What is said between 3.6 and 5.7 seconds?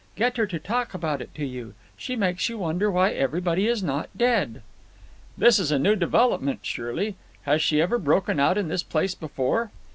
is not dead." "This